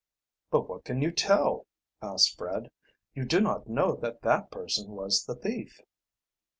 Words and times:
"But 0.49 0.67
what 0.67 0.83
can 0.83 0.99
you 1.03 1.11
tell?" 1.11 1.67
asked 2.01 2.35
Fred. 2.35 2.71
"You 3.13 3.23
do 3.23 3.39
not 3.39 3.67
know 3.69 3.95
that 3.97 4.23
that 4.23 4.49
person, 4.49 4.93
was 4.93 5.25
the 5.25 5.35
thief." 5.35 5.79